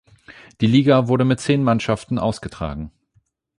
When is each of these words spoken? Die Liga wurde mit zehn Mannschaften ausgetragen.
Die 0.61 0.65
Liga 0.65 1.09
wurde 1.09 1.25
mit 1.25 1.39
zehn 1.41 1.63
Mannschaften 1.63 2.17
ausgetragen. 2.17 2.89